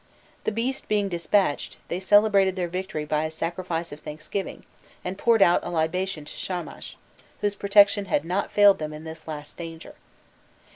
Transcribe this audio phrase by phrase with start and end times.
[0.45, 4.65] The beast being despatched, they celebrated their victory by a sacrifice of thanksgiving,
[5.05, 6.95] and poured out a libation to Sharnash,
[7.41, 9.93] whose protection had not failed them in this last danger.